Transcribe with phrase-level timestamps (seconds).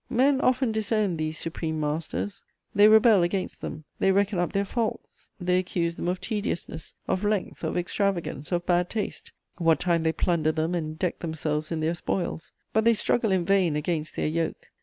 [0.09, 2.41] Men often disown these supreme masters;
[2.73, 7.23] they rebel against them; they reckon up their faults: they accuse them of tediousness, of
[7.23, 11.81] length, of extravagance, of bad taste, what time they plunder them and deck themselves in
[11.81, 14.71] their spoils; but they struggle in vain against their yoke.